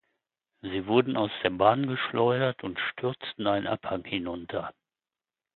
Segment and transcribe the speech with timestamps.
[0.63, 4.73] Sie wurden aus der Bahn geschleudert und stürzten einen Abhang hinunter.